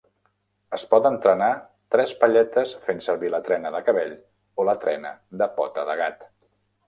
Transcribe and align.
Es 0.77 0.83
poden 0.93 1.17
trenar 1.25 1.49
tres 1.95 2.13
palletes 2.23 2.71
fent 2.87 3.03
servir 3.09 3.31
la 3.35 3.41
trena 3.49 3.73
de 3.77 3.83
cabell 3.89 4.15
o 4.63 4.67
la 4.71 4.77
trena 4.85 5.11
de 5.43 5.51
pota 5.61 5.85
de 5.91 5.99
gat. 6.03 6.27